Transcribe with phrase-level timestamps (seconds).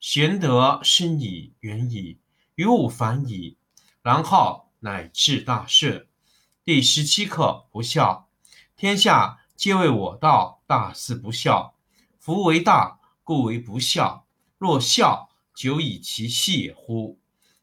[0.00, 2.20] 玄德深矣，远矣，
[2.54, 3.56] 于物反矣，
[4.00, 6.06] 然后乃至大顺。
[6.64, 8.28] 第十七课不孝。
[8.76, 11.74] 天下皆为我道，大事不孝。
[12.16, 14.24] 夫为大，故为不孝。
[14.56, 17.18] 若孝，久以其细也乎？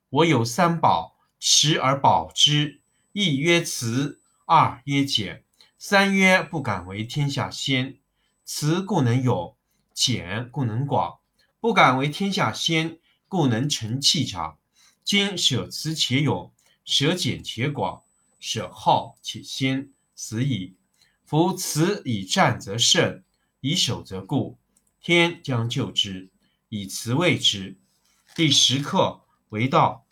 [0.09, 2.81] 我有三宝，持而保之。
[3.13, 5.45] 一曰慈，二曰俭，
[5.77, 7.97] 三曰不敢为天下先。
[8.43, 9.55] 慈故能勇，
[9.93, 11.19] 俭故能广。
[11.65, 14.59] 不敢为天下先，故能成器长。
[15.03, 18.03] 今舍慈且勇，舍俭且广，
[18.39, 20.75] 舍好且先，死矣。
[21.23, 23.23] 夫慈以战则胜，
[23.61, 24.59] 以守则固。
[25.01, 26.29] 天将就之，
[26.69, 27.75] 以慈卫之。
[28.35, 30.05] 第十课为道，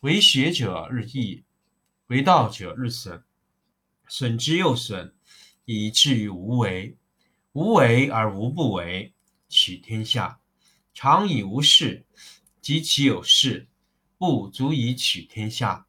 [0.00, 1.44] 为学者日益，
[2.06, 3.22] 为道者日损，
[4.08, 5.14] 损之又损，
[5.66, 6.96] 以至于无为。
[7.52, 9.12] 无为而无不为，
[9.50, 10.40] 取天下。
[10.94, 12.06] 常以无事，
[12.62, 13.66] 及其有事，
[14.16, 15.86] 不足以取天下。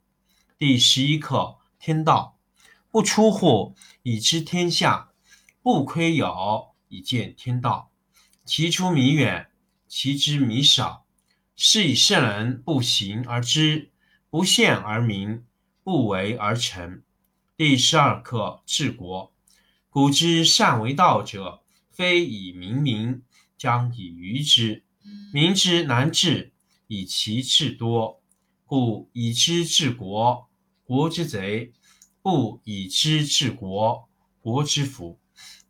[0.58, 2.40] 第十一课天道，
[2.90, 5.14] 不出户，以知天下；
[5.62, 7.92] 不窥有，以见天道。
[8.44, 9.52] 其出弥远，
[9.88, 11.06] 其知弥少。
[11.56, 13.92] 是以圣人不行而知，
[14.32, 15.46] 不见而明，
[15.84, 17.04] 不为而成。
[17.56, 19.32] 第十二课治国。
[19.90, 23.22] 古之善为道者，非以明民，
[23.56, 24.84] 将以愚之。
[25.34, 26.54] 民之难治，
[26.88, 28.22] 以其智多。
[28.66, 30.50] 故以知治国，
[30.84, 31.72] 国之贼；
[32.22, 34.10] 不以知治国，
[34.42, 35.20] 国之福。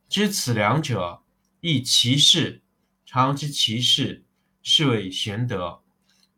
[0.07, 1.23] 知此两者，
[1.59, 2.63] 亦其事。
[3.05, 4.25] 常知其事，
[4.61, 5.81] 是谓玄德。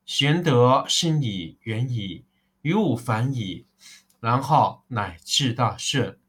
[0.06, 2.26] 玄德深矣，远矣，
[2.62, 3.68] 于物反矣，
[4.20, 6.20] 然后乃至大顺。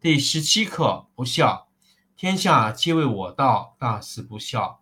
[0.00, 1.68] 第十七课不孝。
[2.16, 4.79] 天下皆为我道，大事不孝。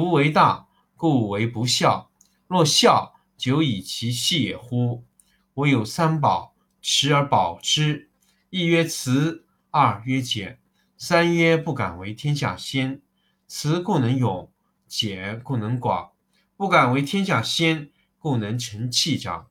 [0.00, 2.12] 夫为大，故为不孝。
[2.46, 5.02] 若孝，久以其细也乎？
[5.54, 8.08] 我有三宝，持而保之。
[8.50, 10.60] 一曰慈，二曰俭，
[10.96, 13.02] 三曰不敢为天下先。
[13.48, 14.52] 慈故能勇，
[14.86, 16.12] 俭故能广。
[16.56, 19.48] 不敢为天下先，故能成器长。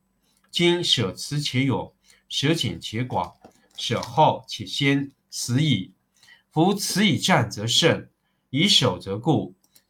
[0.49, 1.93] 今舍慈且勇，
[2.29, 3.33] 舍俭且广，
[3.75, 5.93] 舍后且先，死矣。
[6.49, 8.07] 夫慈以战则胜，
[8.49, 9.56] 以守则固。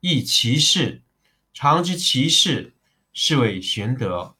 [0.00, 1.02] 亦其事，
[1.52, 2.76] 常知其事，
[3.12, 4.36] 是谓玄德。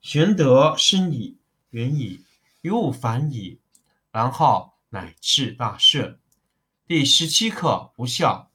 [0.00, 1.36] 玄德深矣，
[1.70, 2.24] 远矣，
[2.62, 3.58] 于物反矣，
[4.10, 6.18] 然后乃至大顺。
[6.86, 8.50] 第十七课不孝。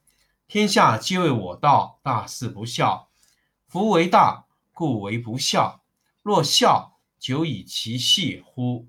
[0.48, 3.12] 天下皆为我道，大事不孝。
[3.68, 5.84] 夫为大，故为不孝。
[6.24, 8.88] 若孝，久以其细乎？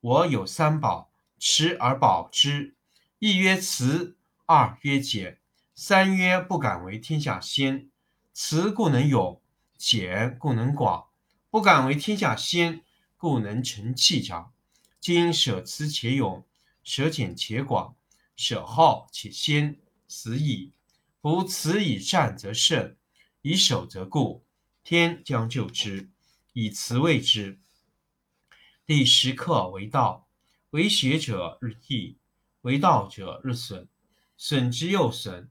[0.00, 2.74] 我有三宝，持而保之。
[3.18, 4.16] 一曰慈，
[4.46, 5.38] 二曰俭。
[5.74, 7.90] 三曰不敢为天下先，
[8.32, 9.42] 慈故能勇，
[9.76, 11.10] 俭，故能广；
[11.50, 12.84] 不敢为天下先，
[13.16, 14.52] 故能成器长。
[15.00, 16.46] 今舍辞且勇，
[16.84, 17.96] 舍俭且广，
[18.36, 19.76] 舍好且先，
[20.06, 20.72] 死矣。
[21.20, 22.96] 夫此以战则胜，
[23.42, 24.44] 以守则固。
[24.84, 26.08] 天将就之，
[26.52, 27.58] 以辞为之。
[28.86, 30.28] 第十课为道，
[30.70, 32.16] 为学者日益，
[32.60, 33.88] 为道者日损，
[34.36, 35.50] 损之又损，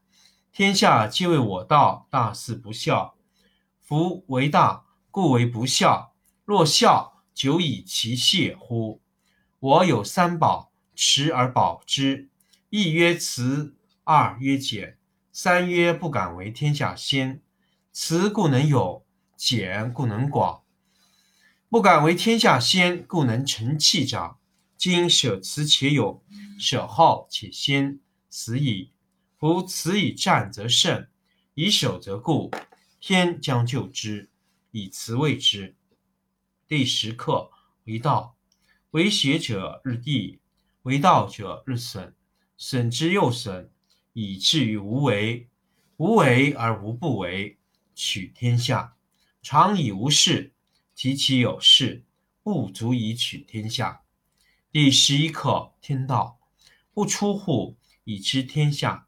[0.53, 3.15] 天下皆为我道，大事不孝。
[3.79, 6.13] 夫为大，故为不孝。
[6.43, 8.99] 若孝，久以其谢乎？
[9.59, 12.27] 我有三宝，持而保之。
[12.69, 14.97] 一曰慈，二曰俭，
[15.31, 17.41] 三曰不敢为天下先。
[17.93, 19.05] 慈故能有，
[19.37, 20.63] 俭故能广。
[21.69, 24.37] 不敢为天下先，故能成器长。
[24.75, 26.21] 今舍慈且勇，
[26.59, 28.91] 舍好且先，死矣。
[29.41, 31.07] 夫辞以战则胜，
[31.55, 32.51] 以守则固。
[32.99, 34.29] 天将就之，
[34.69, 35.75] 以辞为之。
[36.67, 37.49] 第十课
[37.85, 38.35] 为道，
[38.91, 40.37] 为学者日益，
[40.83, 42.13] 为道者日损，
[42.55, 43.71] 损之又损，
[44.13, 45.49] 以至于无为。
[45.97, 47.57] 无为而无不为，
[47.95, 48.95] 取天下
[49.41, 50.53] 常以无事。
[50.93, 52.03] 及其有事，
[52.43, 54.03] 不足以取天下。
[54.71, 56.39] 第十一课天道，
[56.93, 59.07] 不出户以知天下，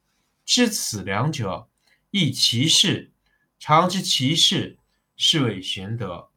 [0.53, 1.69] 知此两者，
[2.09, 3.13] 亦其事。
[3.57, 4.77] 常知其事，
[5.15, 6.29] 是谓玄德。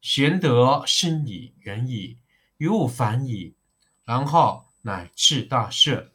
[0.00, 2.16] 玄德深矣，远矣，
[2.58, 3.56] 于物反矣，
[4.04, 6.12] 然后乃至大顺。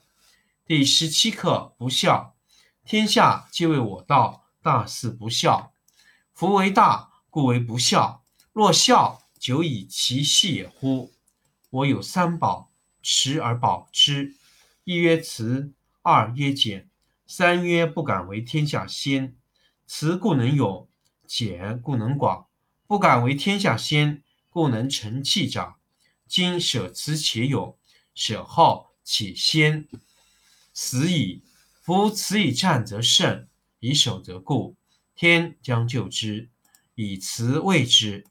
[0.65, 2.37] 第十七课不孝。
[2.85, 5.73] 天下皆为我道，大事不孝。
[6.31, 8.23] 夫为大，故为不孝。
[8.53, 11.11] 若孝，久以其细也乎？
[11.69, 12.71] 我有三宝，
[13.03, 14.37] 持而保之。
[14.85, 16.89] 一曰慈，二曰俭，
[17.33, 19.37] 三曰不敢为天下先。
[19.87, 20.89] 慈故能勇，
[21.25, 22.47] 俭故能广。
[22.85, 25.77] 不敢为天下先，故能成器长。
[26.27, 27.77] 今舍慈且勇，
[28.13, 29.87] 舍好且先，
[30.73, 31.41] 死矣。
[31.79, 33.47] 夫慈以战则胜，
[33.79, 34.75] 以守则固。
[35.15, 36.49] 天将就之，
[36.95, 38.27] 以慈为之。